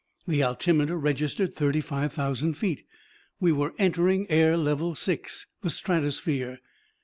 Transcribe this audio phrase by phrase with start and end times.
[0.27, 2.87] The altimeter registered thirty five thousand feet.
[3.39, 6.59] We were entering air level six the stratosphere!